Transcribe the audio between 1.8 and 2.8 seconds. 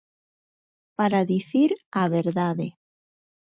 a verdade.